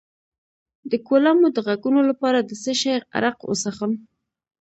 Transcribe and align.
د 0.91 0.93
کولمو 1.07 1.47
د 1.55 1.57
غږونو 1.67 2.01
لپاره 2.09 2.39
د 2.41 2.51
څه 2.63 2.73
شي 2.79 2.93
عرق 3.15 3.37
وڅښم؟ 3.43 3.91